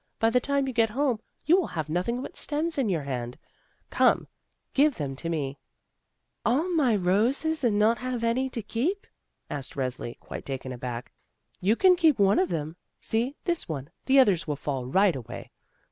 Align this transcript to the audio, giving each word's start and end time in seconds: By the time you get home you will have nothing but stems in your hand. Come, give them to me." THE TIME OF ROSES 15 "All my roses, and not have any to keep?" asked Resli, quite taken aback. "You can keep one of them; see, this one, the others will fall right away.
By 0.17 0.31
the 0.31 0.39
time 0.39 0.67
you 0.67 0.73
get 0.73 0.89
home 0.89 1.19
you 1.45 1.55
will 1.59 1.67
have 1.67 1.87
nothing 1.87 2.23
but 2.23 2.35
stems 2.35 2.79
in 2.79 2.89
your 2.89 3.03
hand. 3.03 3.37
Come, 3.91 4.27
give 4.73 4.95
them 4.95 5.15
to 5.17 5.29
me." 5.29 5.59
THE 6.43 6.49
TIME 6.49 6.59
OF 6.59 6.59
ROSES 6.65 6.71
15 6.71 6.71
"All 6.71 6.75
my 6.75 6.95
roses, 6.95 7.63
and 7.63 7.77
not 7.77 7.97
have 7.99 8.23
any 8.23 8.49
to 8.49 8.63
keep?" 8.63 9.05
asked 9.47 9.75
Resli, 9.75 10.17
quite 10.19 10.43
taken 10.43 10.71
aback. 10.71 11.11
"You 11.59 11.75
can 11.75 11.95
keep 11.95 12.17
one 12.17 12.39
of 12.39 12.49
them; 12.49 12.77
see, 12.99 13.35
this 13.43 13.69
one, 13.69 13.91
the 14.07 14.17
others 14.17 14.47
will 14.47 14.55
fall 14.55 14.87
right 14.87 15.15
away. 15.15 15.51